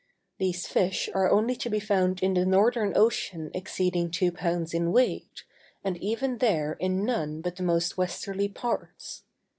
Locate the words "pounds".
4.31-4.73